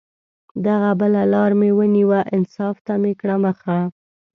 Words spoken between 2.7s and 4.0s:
ته مې کړه مخه